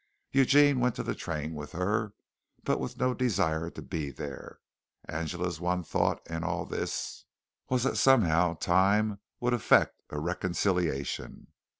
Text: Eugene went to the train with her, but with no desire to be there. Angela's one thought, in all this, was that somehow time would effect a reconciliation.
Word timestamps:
Eugene 0.31 0.79
went 0.79 0.95
to 0.95 1.03
the 1.03 1.13
train 1.13 1.53
with 1.53 1.73
her, 1.73 2.15
but 2.63 2.79
with 2.79 2.97
no 2.97 3.13
desire 3.13 3.69
to 3.69 3.83
be 3.83 4.09
there. 4.09 4.59
Angela's 5.07 5.61
one 5.61 5.83
thought, 5.83 6.25
in 6.27 6.43
all 6.43 6.65
this, 6.65 7.25
was 7.69 7.83
that 7.83 7.97
somehow 7.97 8.55
time 8.55 9.19
would 9.39 9.53
effect 9.53 10.01
a 10.09 10.17
reconciliation. 10.19 11.51